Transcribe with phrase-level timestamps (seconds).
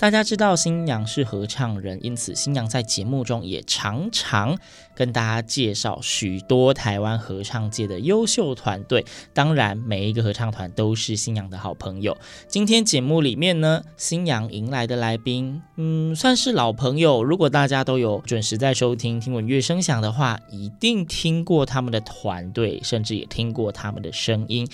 [0.00, 4.56] 大家知道新娘是合唱人，因此新娘在节目中也常常
[4.94, 9.04] 跟大家介绍许多台湾合唱界的优秀团队。
[9.34, 12.16] 当然，每一个合唱团都是新娘的好朋友。
[12.48, 17.22] 今天节目里面呢，新娘迎来的来宾，嗯，算是老朋友。
[17.22, 24.66] 如果大家都有准时在收听听闻乐声响的话，一定听过他们的团队，甚至也听过他们的声音。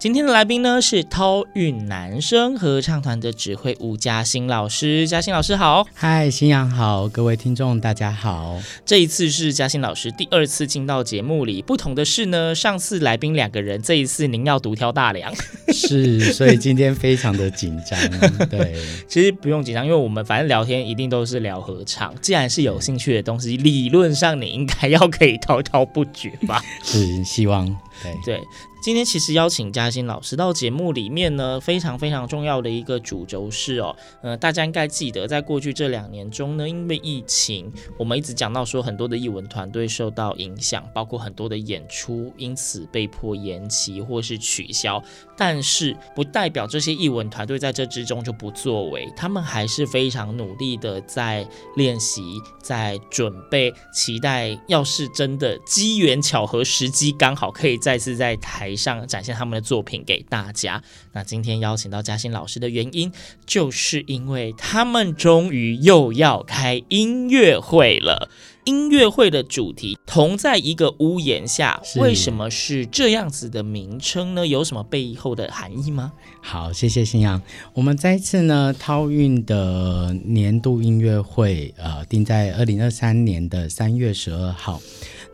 [0.00, 5.08] 今天的来宾呢，是涛韵男声合唱团的指挥吴嘉欣老师。
[5.08, 5.84] 嘉欣老师好。
[5.92, 8.60] 嗨，新阳好，各位听众大家好。
[8.86, 15.34] 这一次是嘉欣老师第二次进到节目里，不同的是呢，上次来宾两个人，这一次您要独挑大梁。
[15.74, 17.98] 是，所以今天非常的紧张。
[18.48, 18.76] 对，
[19.08, 22.14] 其实不用紧张，因为我们反正聊天一定都是聊合唱。
[22.20, 26.62] 既然是有兴趣的东西，理论上你应该要可以滔滔不绝吧？
[26.84, 27.76] 是，希望。
[28.24, 28.42] 对。
[28.80, 45.02] 今天其实邀请嘉欣老师到节目里面呢，非常非常重要的一个主轴是哦，呃，大家应该记得，在过去这两年中呢，因为疫情，我们一直讲到说很多的艺文团队受到影响，包括很多的演出因此被迫延期或是取消。
[45.36, 52.22] 但是不代表这些艺文团队在这之中就不作为，他们还是非常努力的在练习，
[52.62, 58.78] 在准备，期待要是真的机缘巧合，时机刚好可以再次在台。
[58.78, 60.82] 上展现他们的作品给大家。
[61.12, 63.10] 那今天邀请到嘉欣老师的原因，
[63.44, 68.30] 就是因为他们终于又要开音乐会了。
[68.64, 74.46] 音乐会的主题同在一个屋檐下，为什么是这样子的名称呢？
[74.46, 76.12] 有什么背后的含义吗？
[76.42, 77.40] 好，谢谢新阳。
[77.72, 84.78] 我们再一次呢，涛运的年度音乐会，呃，定在二零二三年的三月十二号。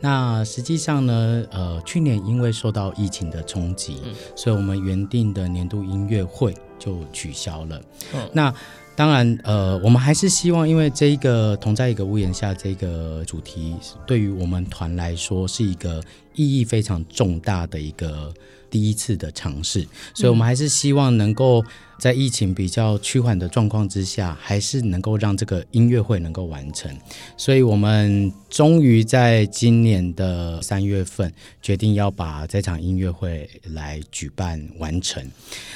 [0.04, 7.80] 那实际上呢，呃，去年因为受到疫情的冲击，嗯，所以我们原定的年度音乐会就取消了。
[8.12, 8.54] 嗯，那
[8.94, 13.74] 当然，呃，我们还是希望，因为这一个同在一个屋檐下这个主题，
[14.06, 16.02] 对于我们团来说是一个
[16.34, 18.30] 意义非常重大的一个
[18.68, 21.64] 第一次的尝试，所以我们还是希望能够。
[21.98, 26.94] 在疫情比较趋缓的状况之下，还是能够让这个音乐会能够完成，
[27.36, 31.32] 所以我们终于在今年的三月份
[31.62, 35.24] 决定要把这场音乐会来举办完成。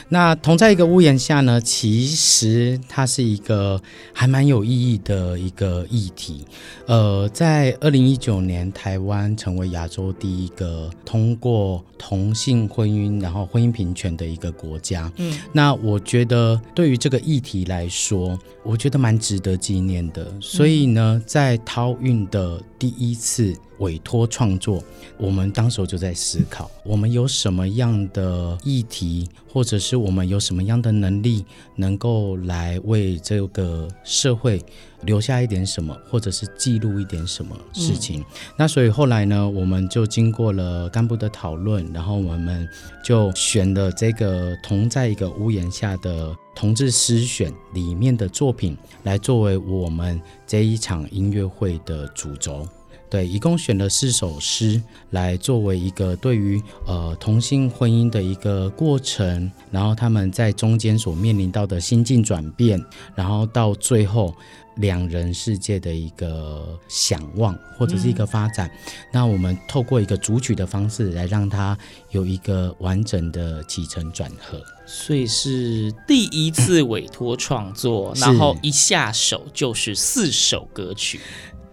[0.09, 3.81] 那同在一个屋檐下呢，其实它是一个
[4.12, 6.45] 还蛮有意义的一个议题。
[6.87, 15.11] 呃，在二零一九年，台湾成为亚洲第一个通过同性婚姻，然后婚姻平权的一个国家。
[15.17, 15.99] 嗯，那我。
[16.09, 20.33] 觉得对于这个议题来说，我觉得蛮值得纪念的。
[20.41, 24.83] 所以呢，在涛韵的第一次委托创作，
[25.19, 31.45] 我们当时就在思考，我们有什么样的议题，或者是我们有什么样的能力，
[31.77, 34.65] 能够来为这个社会
[35.03, 38.21] 留下一点什么，或者是记录一点什么事情。
[38.21, 38.25] 嗯。
[38.57, 42.69] 那所以后来呢，我们就经过了干部的讨论，然后我们
[43.05, 52.67] 就选了这个同在一个屋檐下的同志诗选里面的作品，来作为我们这一场音乐会的主轴。
[53.11, 62.79] 对，一共选了四首诗来作为一个对于呃同性婚姻的一个过程，然后他们在中间所面临到的心境转变，
[63.15, 64.35] 然后到最后
[64.79, 68.69] 两人世界的一个想望或者是一个发展。
[68.69, 71.77] 嗯、那我们透过一个主曲的方式来让它
[72.11, 74.61] 有一个完整的起承转合。
[74.87, 81.21] 所以是第一次委托创作，然后一下手就是四首歌曲。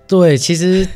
[0.08, 0.88] 对，其实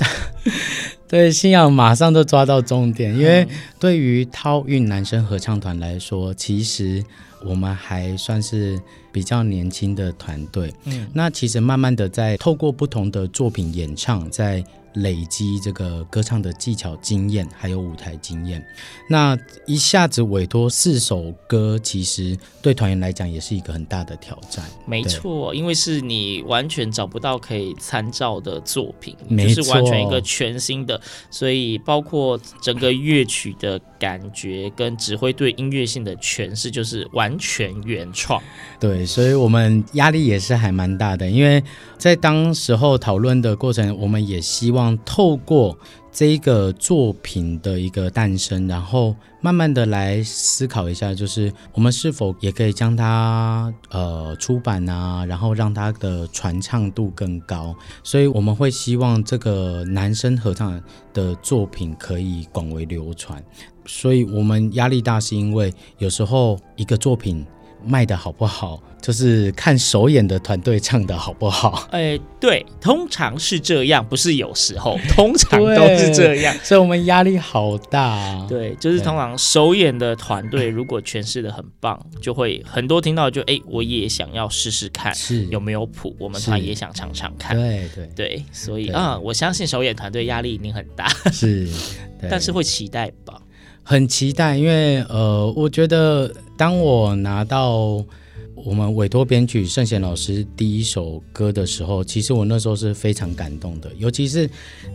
[1.07, 3.47] 对信仰马上就抓到重点，因为
[3.79, 7.03] 对于涛韵男生合唱团来说，其实
[7.43, 8.79] 我们还算是
[9.11, 10.73] 比较年轻的团队。
[10.85, 14.63] 嗯，那其实慢慢的在透过不同的作品演唱，在。
[14.93, 18.63] 累积这个歌唱的技巧经验，还有舞台经验，
[19.07, 24.65] 那一下子委托四首歌，其实对团员来讲也是一个很大的挑战。
[24.85, 30.99] 没错，因为是你完全找不到可以参照的作品，就是完全一个全新的，
[31.29, 38.41] 所以包括整个乐曲的感觉跟指挥对音乐性的诠释，就是完全原创。
[38.79, 41.63] 对，所以我们压力也是还蛮大的，因为
[41.97, 45.77] 在当时候讨论的过程，我们也希望望透过
[46.11, 57.75] 这一个作品的一个诞生，然后慢慢的来思考一下，就是我们是否也可以将它呃出版啊，然后让它的传唱度更高。
[58.03, 60.81] 所以我们会希望这个男生合唱
[61.13, 63.43] 的作品可以广为流传。
[63.85, 67.45] 所以我们压力大，是因为有时候一个作品。
[67.85, 71.87] 卖的好不好，就是看首演的团队唱的好不好。
[71.91, 78.45] 哎，对，通常是这样，不是有时候， 通常都是这样，所以我们压力好大啊。
[78.47, 87.55] 对，就是通常首演的团队如果诠释的很棒，就会很多听到就哎，我也想要试试看，是有没有谱，我们团也想尝尝看。
[87.55, 91.67] 对对对，所以啊，我相信首演团队压力一定很大，是，
[92.29, 93.41] 但是会期待吧。
[93.89, 98.05] 很期待，因为呃，我觉得当我拿到
[98.53, 104.47] 我们委托编曲圣贤老师第一首歌的时候，其实我那时候是非常感动的，尤其是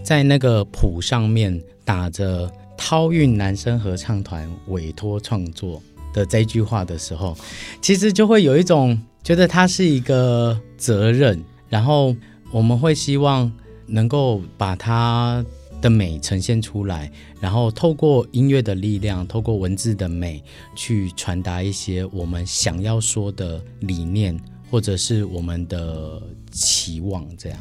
[0.05, 2.49] 在那个谱上面打着
[2.79, 5.82] “涛韵男生合唱团委托创作”
[6.14, 7.37] 的这句话的时候，
[7.82, 12.14] 其实就会有一种觉得它是一个责任，然后
[12.52, 13.50] 我们会希望
[13.88, 15.44] 能够把它。
[15.85, 20.43] 的美呈现出来，然后透过音乐的力量，透过文字的美，
[20.75, 24.35] 去传达一些我们想要说的理念，
[24.71, 27.59] 或者是我们的期望，这样。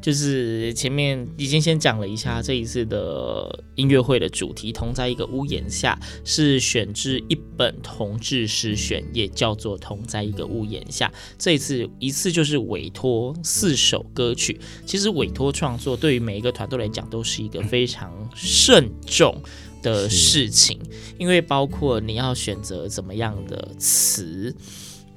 [0.00, 11.12] 就是前面已经先讲了一下这一次的音乐会的主题，同在一个屋檐下，是选自一本同志诗选，也叫做同在一个屋檐下。
[11.36, 19.42] 这一次一次就是委托四首歌曲，其实委托创作对于每一个团队来讲都是一个非常慎重
[19.82, 20.78] 的事情，
[21.18, 24.54] 因为包括你要选择怎么样的词。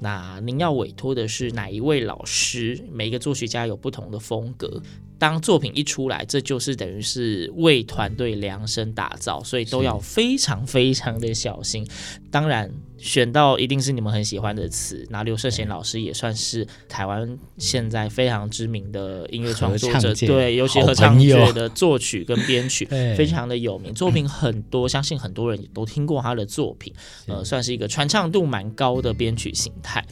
[0.03, 2.83] 那您要委托的是哪一位老师？
[2.91, 4.81] 每一个作曲家有不同的风格。
[5.21, 11.87] 当作品一出来，这就是等于是为团队量身打造，所以都要非常非常的小心。
[12.31, 15.05] 当然，选到一定是你们很喜欢的词。
[15.11, 22.85] 那刘胜贤老师也算是台湾现在非常知名的音乐创作者，对，尤其合唱界的作曲跟编曲
[23.15, 26.91] 非常的有名，作品很多， 相信很多人也都听过他的作品。
[27.27, 30.03] 呃，算是一个传唱度蛮高的编曲形态。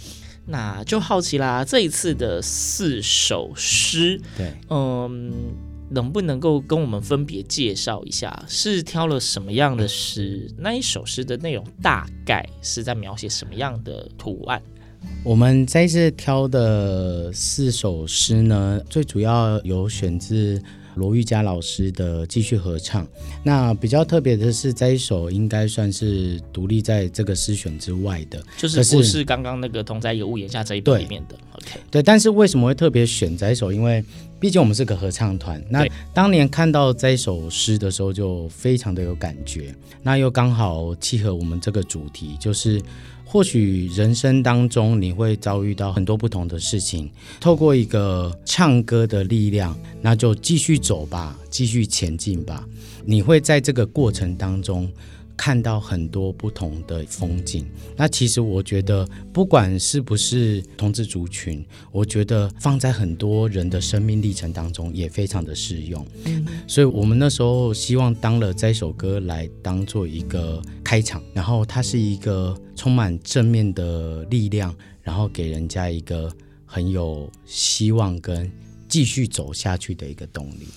[0.50, 5.32] 那就好奇啦，这一次的四首诗，对，嗯，
[5.92, 10.50] 能不能够跟我们分别介绍一下，是挑了什么样的诗？
[10.58, 14.62] 那一首诗的内容大概是在描写什么样的图案？
[15.24, 20.62] 我们这一次挑的四首诗呢，最主要有选自。
[21.00, 23.08] 罗玉佳老师的继续合唱，
[23.44, 31.36] 那比较特别的是，这一首应该算是独立在这个诗选之外的，就是不是刚刚那个同在一个屋檐下这一部里面的。
[31.54, 33.72] OK，对，但是为什么会特别选这一首？
[33.72, 34.04] 因为
[34.40, 42.82] 毕竟我们是个合唱团，那当年看到这一首诗的时候，就非常的有感觉，那又刚好契合我们这个主题，就是。
[43.32, 47.08] 或许人生当中你会遭遇到很多不同的事情，
[47.40, 52.68] 透过一个唱歌的力量，那就继续走吧，继续前进吧。
[53.06, 54.92] 你会在这个过程当中。
[55.42, 57.66] 看到很多不同的风景，
[57.96, 66.06] 那其实我觉得，不管是不是同志族群，我觉得放在很多人的生命历程当中也非常的适用。
[66.26, 76.30] 嗯，所以我们那时候希望当了这首歌来当做一个开场，然后它是一个充满正面的力量，然后给人家一个
[76.66, 78.52] 很有希望跟
[78.90, 80.68] 继续走下去的一个动力。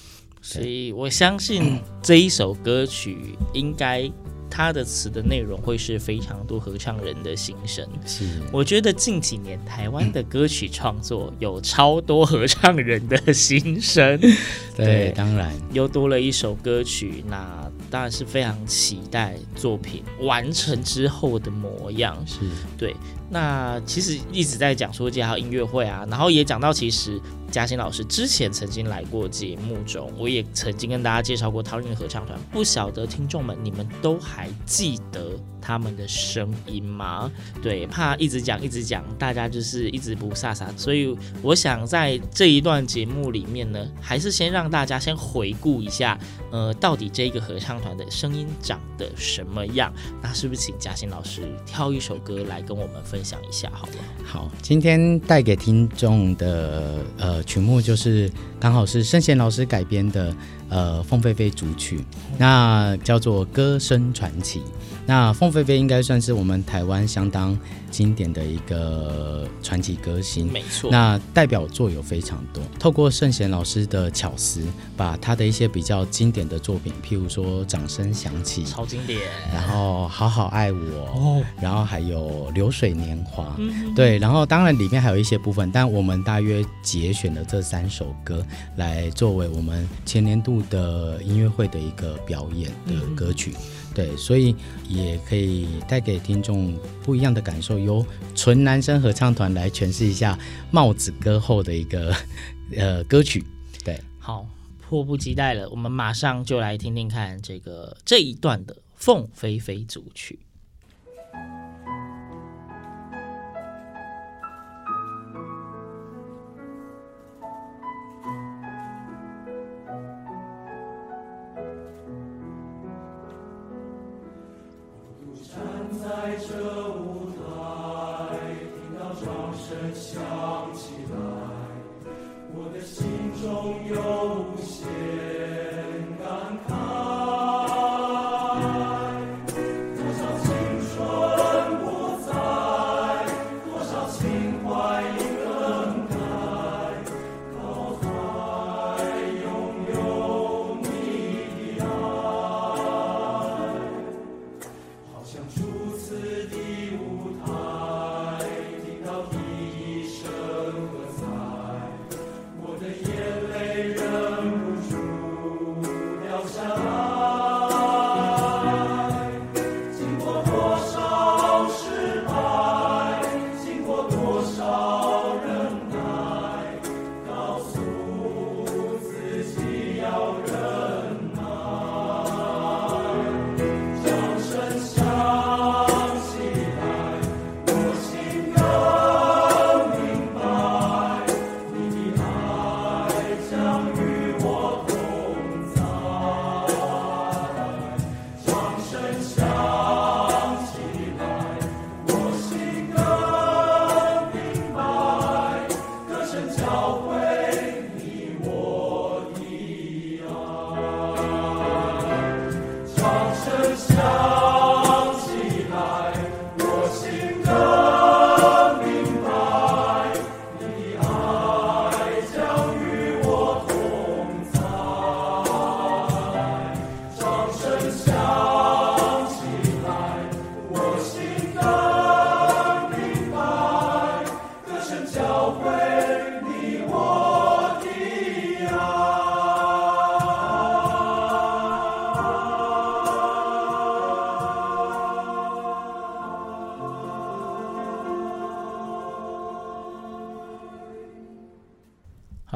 [0.41, 4.09] 所以我相信这一首歌曲应该。
[4.55, 7.89] 他的词的内容会是非常多合唱人的心声。
[8.05, 14.21] 是，我觉得近几年台湾的歌曲创作有超多合唱人的心声。
[14.77, 22.23] 对，对，当然又多了一首歌曲，那当然是非常期待作品完成之后的模样。
[22.27, 22.41] 是，
[22.77, 22.95] 对。
[23.33, 27.21] 那其实一直在讲说介绍音乐会啊，然后也讲到其实。
[27.53, 32.41] 嘉欣老师之前曾经来过节目中，我也曾经跟大家介绍过桃园合唱团。
[32.51, 37.31] 不晓得听众们，你们都还记得他们的声音吗？
[37.63, 40.67] 对，怕一直讲一直讲，大家就是一直不飒飒。
[40.79, 46.19] 所以我想在这一段节目里面呢，还是先让大家先回顾一下，
[46.51, 49.93] 呃，到底这个合唱团的声音长得什么样？
[50.23, 53.93] 那是不是请嘉欣老师挑一首歌来跟我们分想一下，好了？
[54.25, 57.43] 好，今天带给听众的呃。
[57.45, 60.35] 曲目就是刚好是圣贤老师改编的，
[60.73, 62.03] 呃，凤飞飞主曲，
[62.39, 64.61] 那叫做《歌声传奇》。
[65.05, 67.59] 那凤飞飞应该算是我们台湾相当
[67.91, 70.91] 经典的一个传奇歌星，没错。
[70.91, 74.63] 那代表作有非常多，透过圣贤老师的巧思，
[74.97, 79.21] 把他的一些比较经典的作品，譬如说《掌声响起》，超经典，
[79.53, 80.79] 然后《好好爱我》，
[81.13, 88.43] 哦，然后还有《流水年华》，嗯，对，然后当然里面还有一些部分，但我们大约节选了这三首歌
[88.77, 93.53] 来作为我们前年度的音乐会的一个表演的歌曲。
[93.57, 93.63] 嗯
[93.95, 94.57] 对，所以
[94.89, 98.03] 也可以带给听众不一样的感受，由
[98.35, 100.39] 纯男生合唱团来诠释一下
[100.71, 102.11] 帽子歌后的一个
[102.75, 103.45] 呃歌曲。
[103.85, 104.47] 对，好，
[104.81, 110.39] 迫不及待了，我们马上就来听听看这个这一段的凤飞飞组曲。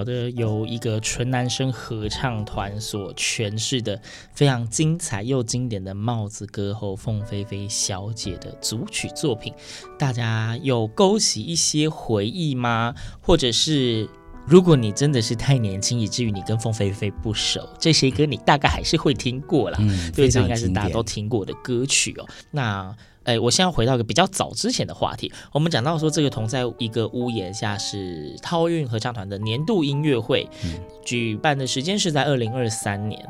[0.07, 4.01] 的由一个纯男生合唱团所诠释的
[4.33, 9.53] 非常精彩又经典的帽子歌后凤飞飞小姐的组曲作品，
[9.99, 12.95] 大家有勾起一些回忆吗？
[13.21, 14.09] 或者是
[14.47, 19.79] 如果你真的是太年轻，以至于你跟凤飞飞不熟，这些歌你大概还是会听过啦。
[19.81, 22.27] 嗯，对，这应该是大家都听过的歌曲哦。
[22.53, 22.97] 那。
[23.27, 30.71] 哎，我现在回到一个比较早之前的话题，我们讲到说这个同在一个屋檐下是涛韵合唱团的年度音乐会，嗯、
[31.05, 33.21] 举办的时间是在二零二三年，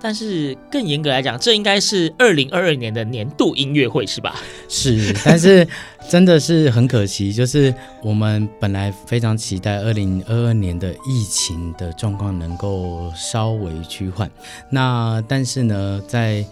[0.00, 4.34] 但是更严格来讲，这应该是二零二二年的年度音乐会是吧？
[4.68, 5.68] 是，但是
[6.08, 14.30] 真的是很可惜，就是我们本来非常期待二零二二年的疫情的状况能够稍微趋缓，
[14.70, 16.42] 那但是呢，在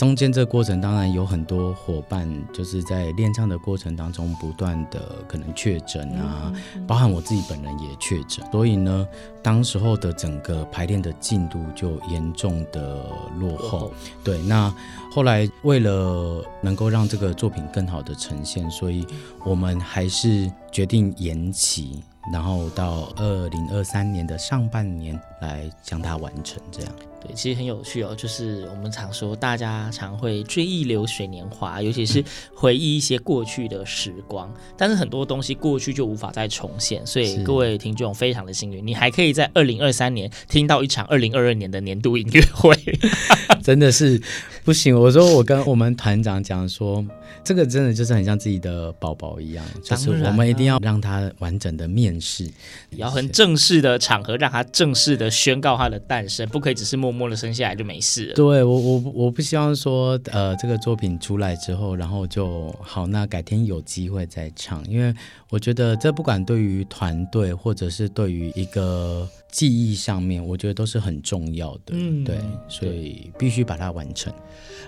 [0.00, 6.50] 中间这个过程当然有很多伙伴，就是在练唱的过程当中不断的可能确诊啊，
[6.86, 9.06] 包含我自己本人也确诊，所以呢，
[9.42, 13.04] 当时候的整个排练的进度就严重的
[13.38, 13.92] 落后。
[14.24, 14.74] 对，那
[15.12, 19.06] 后来为了能够让这个作品更好的呈现，所以
[19.44, 22.02] 我们还是决定延期。
[22.32, 26.92] 然后到二零二三年的上半年来将它完成，这样。
[27.22, 28.14] 对，其实很有趣哦。
[28.16, 32.24] 就是我们常说，大家常会追忆流水年华，尤其是
[32.54, 34.48] 回忆一些过去的时光。
[34.48, 42.74] 嗯、但是很多东西过去就无法再重现，所以各位听众非常的幸运，你还可以在二零二三年听到一场二零二二年的年度音乐会。
[43.62, 44.20] 真的是
[44.64, 44.98] 不行！
[44.98, 47.04] 我说我跟我们团长讲说。
[47.42, 52.46] 这个真的就是很像自己的宝宝一样，就是我们一定要让他完整的面试，
[52.90, 58.34] 要很正式的场合让他正式的宣告他的诞生，不可以只是默默的生下来就没事了。
[58.34, 65.14] 对，我我我不希望说，呃，这个作品出来之后，然后就好，那改天有机会再唱，因为
[65.50, 69.28] 我觉得这不管对于团队或者是对于一个。
[69.52, 72.38] 记忆上面，我觉得都是很重要的，嗯，对，
[72.68, 74.32] 所以必须把它完成。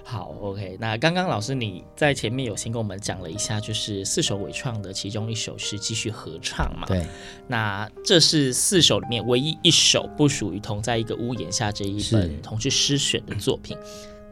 [0.05, 0.79] 好，OK。
[0.81, 6.87] 那刚刚老师你在前面有先跟我们讲了一下，就是四首伪创的其中一首是继续合唱嘛？
[6.87, 7.05] 对。
[7.49, 13.77] 那这是四首里面唯一一首不属于同在一个屋檐下这一本同志诗选的作品。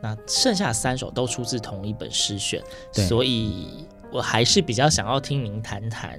[0.00, 6.18] 那剩下三首都出自同一本诗选，所以我还是比较想要听您谈谈。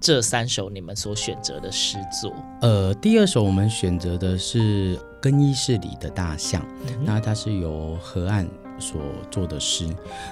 [0.00, 9.88] 这三首你们所选择的诗作，呃，第二首我们选择的是更衣室里的大象，嗯、那它是由河岸所做的诗，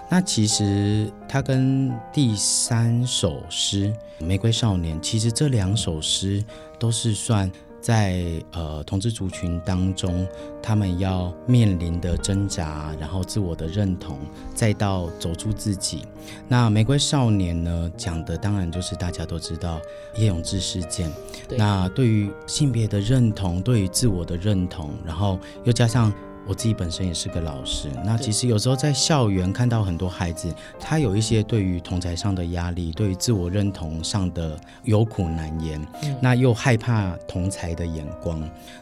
[0.09, 3.93] 那其实它跟第三首诗
[4.25, 6.45] 《玫瑰少年》，其实这两首诗
[6.79, 7.51] 都是算。
[7.87, 10.27] 在呃，同志族群当中，
[10.61, 14.19] 他们要面临的挣扎，然后自我的认同，
[14.57, 16.03] 再到走出自己。
[16.49, 19.81] 那玫瑰少年呢，讲的当然就是大家都知道
[20.17, 21.09] 叶永志事件。
[21.57, 26.13] 那对于性别的认同，对于自我的认同，然后又加上。
[26.47, 38.41] 我自己本身也是个老师，那其实有时候在校园看到很多孩子，他有一些对于同才上的压力，对于自我认同上的有苦难言，嗯、那又害怕同才的眼光，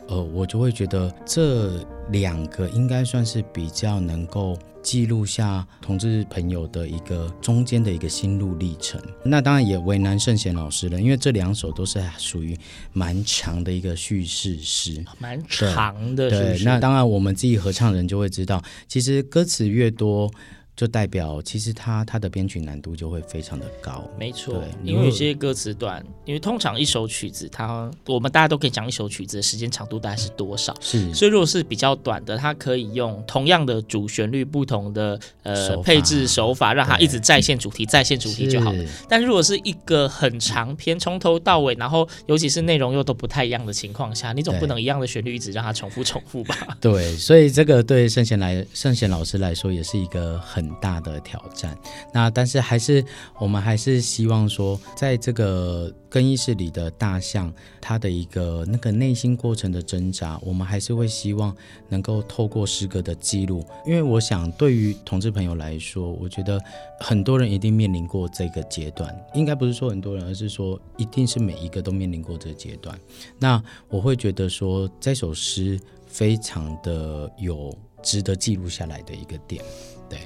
[0.09, 1.71] 呃，我就会觉得这
[2.11, 4.59] 两个应该算是比较能够。
[4.85, 12.55] 记录下同志朋友的一个中间的一个心路历程，那当然也为难圣贤老师了，因为这两首都是属于
[12.93, 16.29] 蛮长的一个叙事诗，蛮长的。
[16.29, 20.31] 对，那当然我们自己合唱人就会知道，其实歌词越多。
[20.77, 38.85] 就代表其实它它的编曲难度就会非常的高，没错，因为有些歌词短，因为通常一首曲子它我们大家都可以讲一首曲子的时间长度大概是多少，是，所以如果是比较短的，它可以用同样的主旋律，不同的呃配置手法，让它一直再现主题，再现主题就好了。
[39.09, 46.57] 但如果是一个很长篇，从头到尾，然后尤其是内容又都不太一样的情况下，你总不能一样的旋律一直让它重复重复吧？
[46.83, 50.64] 对，所以这个对圣贤来圣贤老师来说也是一个很。
[50.65, 51.77] 很大的挑战，
[52.13, 53.05] 那但是还是
[53.39, 61.55] 我们还是希望说，在这个更衣室里的大象，它的一个那个内心过程的挣扎，我们还是会希望
[61.89, 66.59] 能够透过诗歌的记录，因为我想对于同志朋友来说，我觉得
[67.01, 72.99] 很多人一定面临过这个阶段，应该不是说很多人，而是说一定是每一个都面临过这个阶段。
[73.39, 79.65] 那我会觉得说，这首诗非常的有值得记录下来的一个点。
[80.09, 80.21] 对，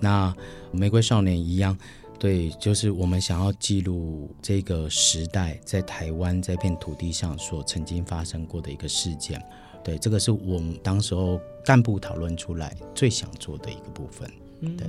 [0.00, 0.34] 那
[0.70, 1.76] 玫瑰少年一样，
[2.18, 9.44] 对，就是我们想要记录这个时代在台湾这片土地上所曾经发生过的一个事件。
[9.84, 14.30] 对，这个是我们当时候干部讨论出来最想做的一个部分。
[14.60, 14.86] 对，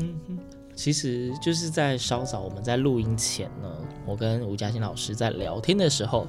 [0.76, 6.28] 其实就是在稍早我们在录音前呢，我跟吴嘉欣老师在聊天的时候。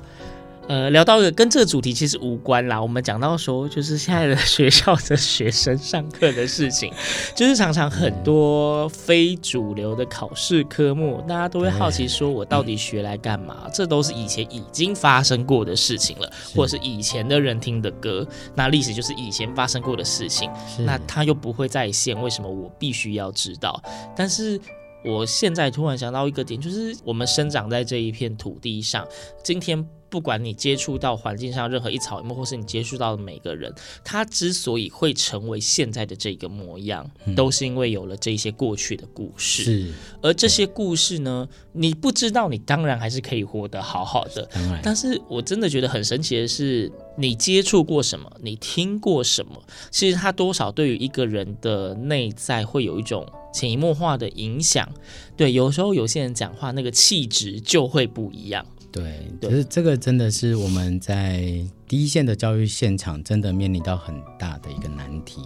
[0.69, 2.81] 呃，聊到一个跟这个主题其实无关啦。
[2.81, 6.93] 我们讲到说，就是现在的学校的学生上课的事情，
[7.35, 13.69] 就是常常很多非主流的考试科目，大家都会好奇说，我到底学来干嘛？
[13.75, 18.25] 这都是以前已经发生过的事情了，或者是以前的人听的歌。
[18.55, 23.83] 那历史就是以前发生过的事情，那它又不会再现，为什么我必须要知道？
[24.15, 24.61] 但是。
[25.03, 29.03] 我现在突然想到一个点，就是我们生长在这一片土地上，
[29.43, 33.73] 今天不管你接触到环境上任何一草一木，或是你接触到的每个人，
[34.05, 39.63] 他之所以会成为现在的这个模样，嗯、都是因为有了这些过去的故事。
[39.63, 44.49] 是，而这些故事呢，你不知道，你当然还是可以活得好好的。
[44.83, 53.27] 但是我真的觉得很神奇的是，你接触过什么，你听过什么，其实它多少对于一个人的内在会有一种。
[53.53, 54.89] 潜移默化的影响，
[55.37, 58.65] 对，有时候有些人讲话那个气质就会不一样。
[58.93, 61.43] 对，可是这个真的是我们在
[61.87, 65.41] 第一线的教育现场真的面临到很大的一个难题。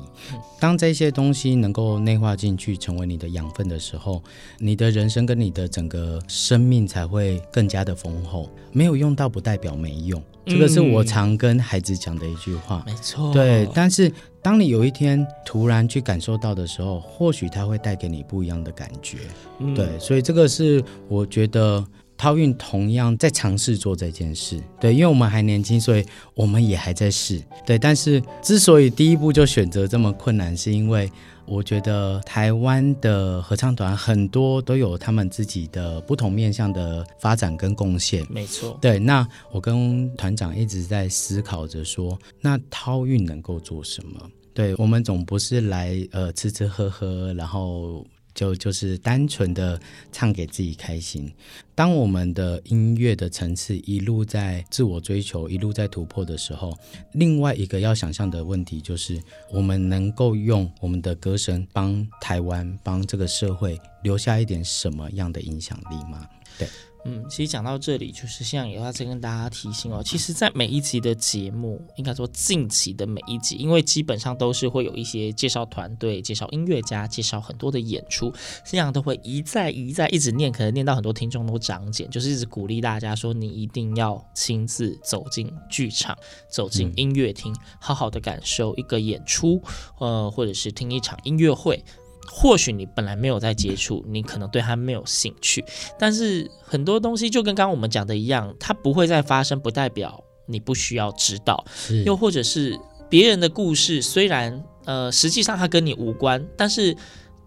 [0.58, 4.22] 当这些东西能够内化进去，成为你的养分的时候，
[4.58, 8.48] 你的人生跟你的整个生命才会更加的丰厚。
[8.72, 12.82] 没有用到不代表没用，这个是我常跟孩子讲的一句话。
[12.86, 14.12] 没错，对，但是。
[14.44, 19.16] 当你有一天突然去感受到的时候，或许它会带给你不一样的感觉。
[19.58, 21.82] 嗯、对，所以这个是我觉得
[22.24, 24.58] 涛运同样在尝试做这件事。
[24.80, 27.42] 对，因为我们还年轻，所以我们也还在试。
[27.66, 31.10] 对，但是之所以第一步就选择这么困难，是因为。
[31.46, 38.26] 我觉得台湾的合唱团很多都有他们自己的不同面向的发展跟贡献。
[38.30, 38.98] 没错，对。
[38.98, 44.18] 那我跟团长一直在思考着说，那涛运能够做什么？
[44.54, 48.02] 对，我们总不是来呃吃吃喝喝，然后。
[48.34, 51.32] 就就是单纯的唱给自己开心。
[51.74, 56.76] 当我们的音乐的层次一路在自我追求，一路在突破的时候，
[57.12, 66.28] 另外一个要想象的问题就是，我们能够用我们的歌声帮台湾、帮这个社会留下一点什么样的影响力吗？
[66.58, 66.68] 对。
[67.06, 70.02] 嗯，其实讲到这里，就是现在也要再跟大家提醒哦。
[70.02, 78.32] 其实，在每一集的节目，应该说近期的每一集，因为基本上都是会有一些介绍团队、介绍音乐家、介绍很多的演出，
[78.64, 86.16] 这样都会一再一再一直念，可能念到很多听众都长茧，就是一直鼓励大家说，你一定要亲自走进剧场，
[86.48, 89.62] 走进音乐厅，好好的感受一个演出，
[89.98, 91.84] 呃，或者是听一场音乐会。
[92.26, 95.64] 或许你本来没有在接触，你可能对他没有兴趣，
[95.98, 101.64] 但是很多东西就跟刚刚我们讲的一样，它不会再发生，不代表你不需要知道。
[102.04, 106.96] 又或者是别人的故事，虽然呃实际上它跟你无关，但是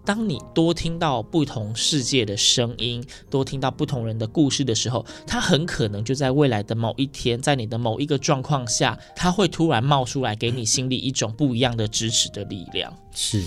[0.05, 12.93] 当你多听到不同世界的声音，多听到不同人的故事的时候，它很可能就在未来的某一天，在你的某一个状况下，它会突然冒出来，给你心里一种不一样的支持的力量。
[13.13, 13.43] 是。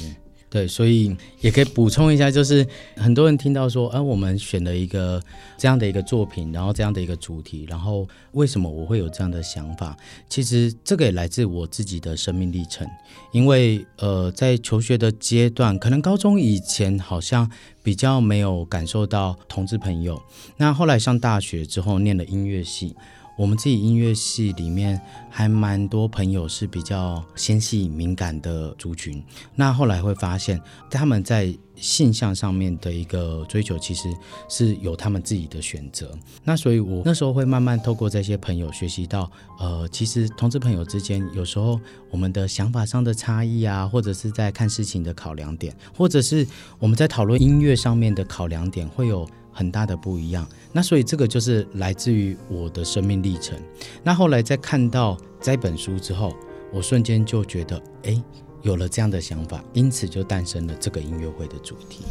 [0.50, 5.22] 对，所以也可以补充一下，就是很多人听到说，呃，我们选了一个
[5.56, 9.96] 这样的一个作品，然后这样的一个主题，然后为什么我会有这样的想法？
[10.28, 12.84] 其实这个也来自我自己的生命历程，
[13.30, 17.48] 因为呃，在求学的阶段，可能高中以前好像
[17.84, 20.20] 比较没有感受到同志朋友，
[20.56, 22.96] 那后来上大学之后，念了音乐系。
[23.40, 25.00] 我们自己音乐系里面
[25.30, 29.24] 还蛮多朋友是比较纤细敏感的族群，
[29.54, 34.14] 那后来会发现他们在性向上面的一个追求，其实
[34.46, 36.10] 是有他们自己的选择。
[36.44, 46.46] 那所以我那时候会慢慢透过这些朋友学习到，呃，其实同志朋友之间有时候我们的想法上的差异啊，或者是在看事情的考量点，或者是
[46.78, 50.46] 我们在讨论音乐上面的考量点，会有很大的不一样。
[50.72, 53.58] 那所以这个就是来自于我的生命历程。
[54.02, 56.34] 那后来在看到这本书之后，
[56.72, 58.22] 我瞬间就觉得，哎，
[58.62, 62.04] 有了这样的想法，因此就诞生了这个音乐会的主题。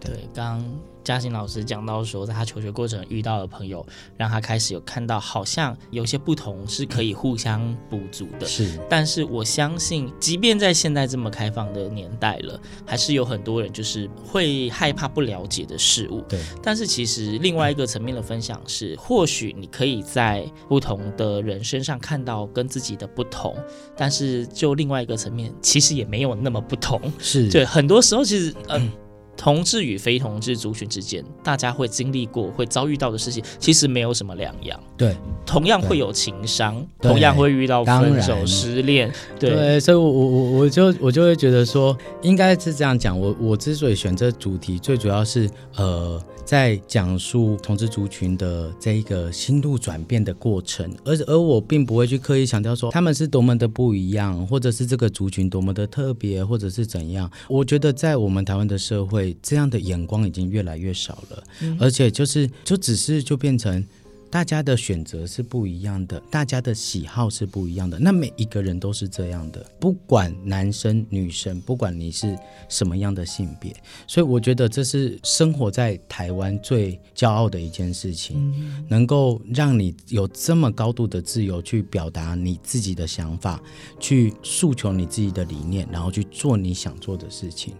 [0.00, 0.64] 对，刚。
[1.04, 3.86] 嘉欣老师讲到说，在他求学过程遇到的朋友，
[4.18, 8.44] 让他开始有看到，好像有些不同是可以互相补足的。
[8.44, 16.20] 是，但是我相信，即便在现在这么开放的年代了，还是有很多人就是会害怕不了解的事物。
[16.28, 16.38] 对。
[16.62, 23.56] 但是其实另外一个层面的分享是，或许你可以在不同的人身上看到跟自己的不同，
[23.96, 27.00] 但是就另外一个层面，其实也没有那么不同。
[27.18, 28.82] 是对，很多时候其实嗯。
[28.82, 28.92] 呃
[29.38, 34.78] 同志与非同志族群之间，大家会经历过、会遭遇到的事情，其实没有什么两样。
[34.96, 39.10] 对，同样会有情伤，同样会遇到分手、失恋。
[39.38, 43.18] 对，对，所以我，我我我就我就会觉得说，应该是这样讲。
[43.18, 46.20] 我我之所以选这主题，最主要是呃。
[46.48, 57.30] 在讲述同志族群的这一个心路转变的过程，而而我并不会去刻意强调说他们是多么的不一样，或者是这个族群多么的特别，或者是怎样。
[57.50, 63.84] 我觉得在我们台湾的社会，这样的眼光已经越来越少了，嗯、而且就是就只是就变成
[64.30, 67.98] 大家的选择是不一样的，大家的喜好是不一样的。
[67.98, 72.38] 那每一个人都是这样的，不管男生女生，不管你是
[72.68, 73.74] 什么样的性别，
[74.06, 83.60] 所以我觉得这是生活在台湾最骄傲的一件事情，嗯、能够让你有这么高度的自由去表达你自己的想法，
[83.98, 87.74] 去诉求你自己的理念，然后去做你想做的事情。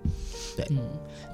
[0.56, 0.66] 对。
[0.70, 0.78] 嗯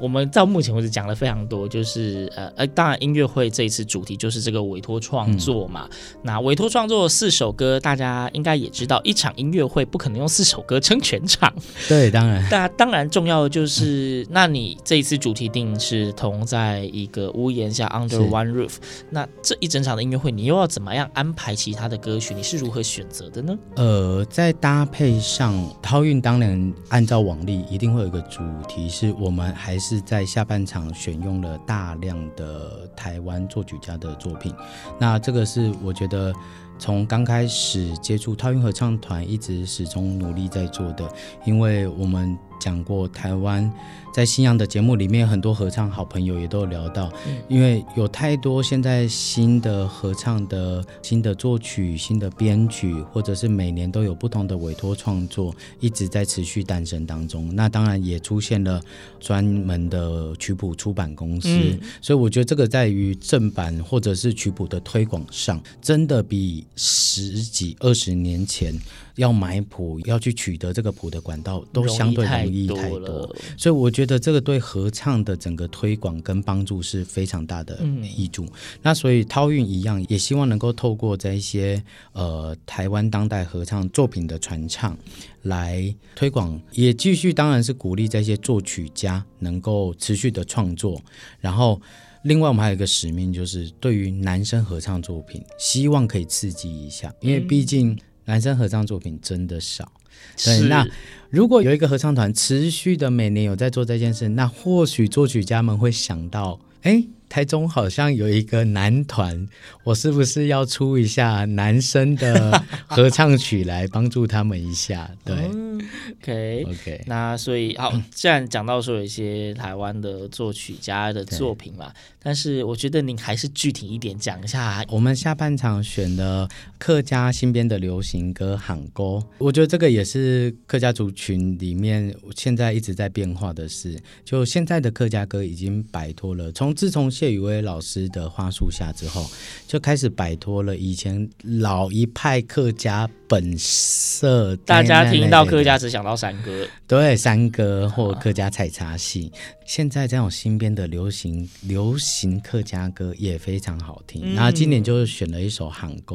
[0.00, 5.86] 我们到目前为止讲了非常多，就是呃呃，当然音乐会这一次主题就是这个委托创作嘛。
[5.90, 11.52] 嗯、那委托创作四首歌，大家应该也知道，一场音乐会不可能用四首歌撑全场。
[11.86, 12.42] 对，当然。
[12.50, 18.76] 那当然重要的就是，嗯、那你这一次主题定是同在一个屋檐下 （Under One Roof）。
[19.10, 22.34] 那这一整场的音乐会，你又要怎么样安排其他的歌曲？
[22.34, 23.56] 你是如何选择的呢？
[23.76, 29.78] 呃，在搭配上，涛运当然按照往例，一定会有一个主题，是我们还。
[29.84, 34.50] 是在下半场选用了大量的台湾作曲家的作品，
[34.98, 36.32] 那这个是我觉得
[36.78, 41.08] 从刚开始接触涛韵合唱团一直始终努力在做的，
[41.44, 42.38] 因为我们。
[42.58, 43.70] 讲过台湾
[44.12, 47.12] 在新阳的节目里面，很多合唱好朋友也都有聊到，
[47.48, 57.54] 因为有太多现在新的合唱的新的作曲、新的编曲，或者是每年都有不同的委托创作，一直在持续诞生当中。
[57.54, 58.80] 那当然也出现了
[59.18, 68.72] 专门的曲谱出版公司，嗯、所以我觉得这个在于正版或者是曲谱的推广上，真的比十几二十年前
[69.16, 72.66] 要买谱要去取得这个谱的管道都相对容易。
[72.66, 77.78] 太多，所以我觉得这个对合唱的整个推广跟帮助是非常大的
[78.16, 78.44] 益处。
[78.44, 84.96] 嗯、那所以涛韵一样，也希望能够透过这一些呃台湾当代合唱作品的传唱
[85.42, 91.00] 来推广，也继续当然是鼓励这些作曲家能够持续的创作。
[91.40, 91.80] 然后
[92.22, 99.90] 另外我们还有一个使命，就是对于男生合唱作品，希望可以刺激一下，因为毕竟男生合唱作品真的少。
[100.36, 100.86] 对，是那
[101.30, 107.04] 如果有一个合唱团持续的每年有在做这件事，那或许作曲家们会想到，哎。
[107.26, 109.48] 台中好像有一个男团，
[109.82, 115.10] 我是不是要出一下男生的合唱曲来帮助他们一下？
[115.24, 115.34] 对、
[115.78, 117.04] oh,，OK OK。
[117.06, 124.84] 那所以好，既然讲到说有一些台湾的作曲家的作品嘛，但是我觉得您还是具体一点讲一下。
[124.88, 129.02] 我们下半场选的客家新编的流行歌《喊歌》，
[129.38, 133.98] 我觉得这个也是客家族群里面现在一直在变化的事。
[134.24, 139.26] 就现在的客家歌已经摆脱了，从自从谢宇威老师的话术下之后，
[139.66, 144.54] 就开始摆脱了以前老一派客家本色。
[144.64, 149.32] 大家听到客家只想到山歌，对，山歌或客家采茶戏。
[149.34, 154.34] 啊、现在这种新编的流行流行客家歌也非常好听。
[154.34, 156.14] 那、嗯、今年就选了一首《喊歌》。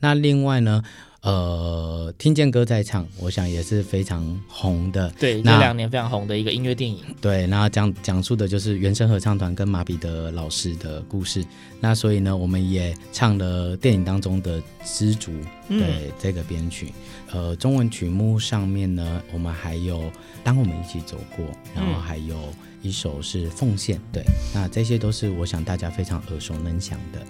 [0.00, 0.82] 那另外呢？
[1.22, 5.10] 呃，听见歌在唱，我想也是非常红的。
[5.18, 6.98] 对，那这两年非常红的一个音乐电影。
[7.20, 11.44] 对，那讲讲述的就是原声合唱团跟马彼得老师的故事。
[11.78, 15.30] 那所以呢，我们也唱了电影当中的知足，
[15.68, 16.90] 对、嗯、这个编曲。
[17.32, 20.10] 呃，中文曲目上面呢，我们还有
[20.42, 22.36] 当我们一起走过，然后还有
[22.80, 24.00] 一首是奉献。
[24.10, 24.22] 对，
[24.54, 27.20] 那这些都是我想大家非常耳熟能详的。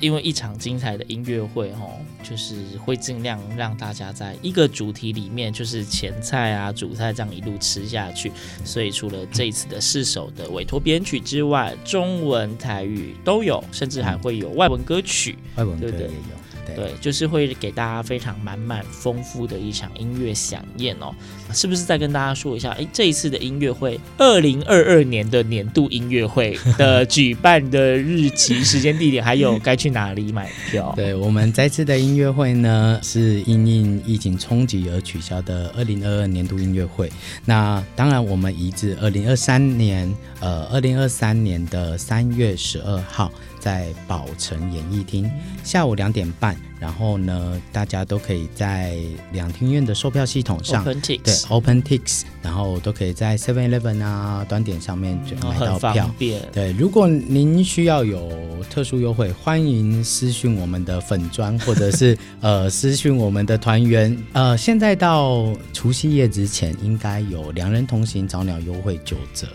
[0.00, 8.30] 因为一场精彩的音乐会，哦，就是会尽量让大家在一个主题里面，就是前菜啊、主菜这样一路吃下去。
[8.64, 15.98] 所以除了这一次的四首的委托编曲之外，中文、台语都有，甚至还会有外文歌曲，外文歌也有。
[15.98, 16.16] 对对，
[17.00, 21.14] 就是会给大家非常满满丰富的一场音乐响宴哦，
[21.52, 21.84] 是不是？
[21.84, 30.92] 再跟大家说一下，哎，这一次的音乐会，二零二二年的年度音乐会的举办的日期、时间、地点，还有 该去哪里买票？
[30.96, 37.10] 对，我们这次的音乐会呢，是因应疫情冲击而取消的二零二二年度音乐会。
[37.44, 43.30] 那当然，我们移至二零二三年，呃，二零二三年的三月十二号。
[43.66, 45.28] 在宝城演艺厅，
[45.64, 48.96] 下午两点半，然后呢，大家都可以在
[49.32, 56.08] 两厅院的售票系统上，OpenTix，对，OpenTix，然后都可以在 Seven Eleven 啊端点上面就买到票。
[56.52, 58.30] 对，如果您需要有
[58.70, 64.16] 特殊优惠，欢迎私讯我们的粉砖，或者是 呃私讯我们的团员。
[64.32, 69.48] 呃，现在到除夕夜之前，应该有两人同行早鸟优惠九折。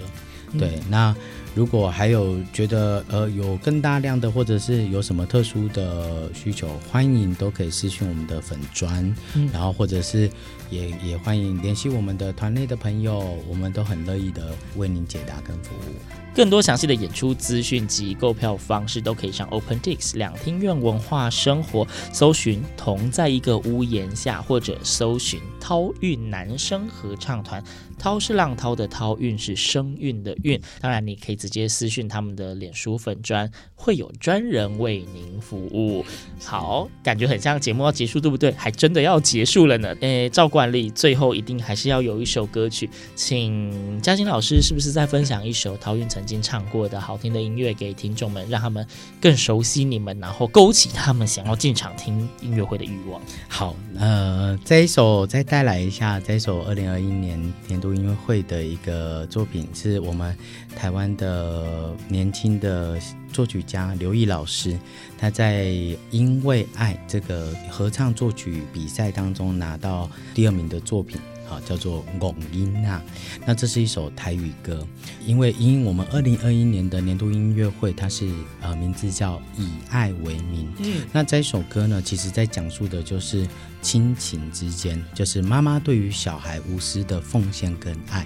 [0.59, 1.15] 对，嗯、那。
[1.53, 9.03] 如果还有觉得呃有更大量的，或者是有什么特殊的需求，欢迎都可以私讯我们的粉砖，
[9.35, 10.29] 嗯、然后或者是
[10.69, 16.30] 也也欢迎联系我们的团内的朋友，我们都很乐意的为您解答跟服务。
[16.33, 27.63] 更多详细的演出资讯及购票方式，都可以上 OpenTix 两厅院文化生活搜寻“同在一个屋檐下”，或者搜寻涛韵男声合唱团。
[27.99, 30.59] 涛是浪涛的涛，韵是声韵的韵。
[30.79, 36.03] 当然，你可以直接私讯他们的脸书粉专，会有专人为您服务。
[36.43, 38.51] 好，感觉很像节目要结束，对不对？
[38.53, 39.95] 还真的要结束了呢。
[39.99, 48.85] 诶，照惯例，最后一定还是要有一首歌曲，请嘉欣老师是不是再分享一首涛韵曾曾经唱过的好听的音乐给听众们，让他们
[49.19, 53.19] 更熟悉你们，然后勾起他们想要进场听音乐会的欲望。
[53.47, 60.37] 好，呃，这一首再带来一下，这一首二零二一年年度音乐会的一个作品，是我们
[60.75, 62.99] 台湾的年轻的
[63.33, 64.77] 作曲家刘毅老师，
[65.17, 65.65] 他在
[66.11, 71.19] 《因为爱》这个合唱作曲比赛当中拿到第二名的作品。
[71.51, 73.01] 啊，叫做《龚音》娜，
[73.45, 74.87] 那这是一首台语歌。
[75.25, 80.71] 因为因我们二零二一年的年度音乐会，它是呃名字叫以爱为名。
[80.79, 83.45] 嗯，那这首歌呢，其实在讲述的就是
[83.81, 88.25] 亲情之间，就是妈妈对于小孩无私的奉献跟爱。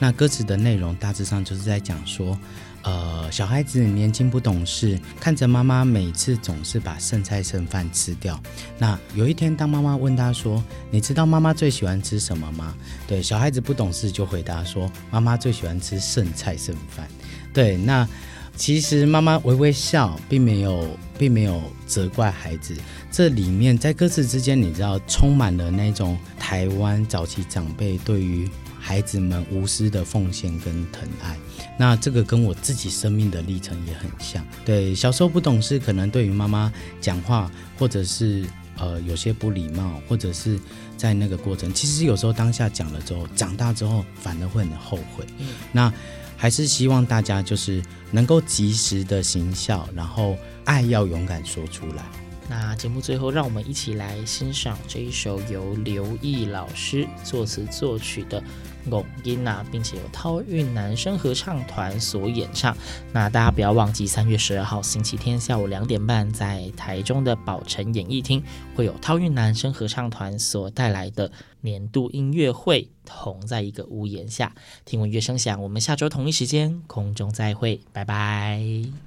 [0.00, 2.36] 那歌词的内容大致上就是在讲说。
[2.84, 8.38] 呃，小孩子年轻不懂事，看着妈妈每次总是把剩菜剩饭吃掉。
[8.76, 12.74] 那有一天，当妈妈问他说：“你知道妈妈最喜欢吃什么吗？”
[13.08, 17.08] 对，小孩子不懂事就回答说：“妈妈最喜欢吃剩菜剩饭。”
[17.54, 18.06] 对，那
[18.54, 22.76] 其实妈妈微微笑，并没有，并没有责怪孩子。
[23.10, 28.46] 这里面在歌词之间，你知道，充满了那种台湾早期长辈对于。
[28.86, 31.38] 孩子们无私的奉献跟疼爱，
[31.78, 34.44] 那这个跟我自己生命的历程也很像。
[34.62, 36.70] 对，小时候不懂事，可能对于妈妈
[37.00, 38.44] 讲话，或者是
[38.76, 40.60] 呃有些不礼貌，或者是
[40.98, 45.24] 在那个过程，其实有时候当下讲了之后，长大之后反而会很后悔。
[45.38, 45.90] 嗯，那
[46.36, 52.04] 还是希望大家就是能够及时的行孝，然后爱要勇敢说出来。
[52.46, 58.38] 那节目最后，让我们一起来欣赏这一首由刘毅老师作词作曲的
[58.86, 62.76] 《莺音》呐，并且由涛韵男声合唱团所演唱。
[63.12, 68.42] 那大家不要忘记，三月十二号星期天下午两点半，在台中的宝城演艺厅，
[68.74, 75.62] 会有涛韵男声合唱团所带来的年度音乐会，同在一个屋檐下，听闻乐声响。
[75.62, 79.03] 我们下周同一时间空中再会，拜拜。